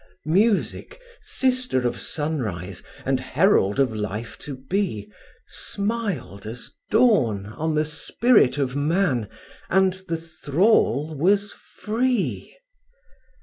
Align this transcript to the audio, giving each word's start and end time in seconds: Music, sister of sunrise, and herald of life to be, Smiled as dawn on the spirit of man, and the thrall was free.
Music, 0.25 0.99
sister 1.21 1.85
of 1.85 1.95
sunrise, 1.95 2.81
and 3.05 3.19
herald 3.19 3.79
of 3.79 3.93
life 3.95 4.35
to 4.35 4.57
be, 4.57 5.11
Smiled 5.45 6.47
as 6.47 6.71
dawn 6.89 7.45
on 7.45 7.75
the 7.75 7.85
spirit 7.85 8.57
of 8.57 8.75
man, 8.75 9.29
and 9.69 9.93
the 10.07 10.17
thrall 10.17 11.15
was 11.15 11.53
free. 11.53 12.51